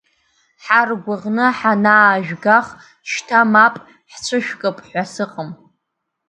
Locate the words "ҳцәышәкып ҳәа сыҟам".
4.11-5.49